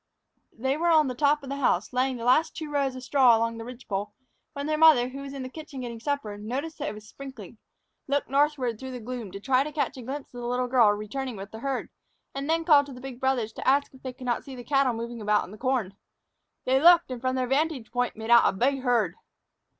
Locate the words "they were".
0.57-0.89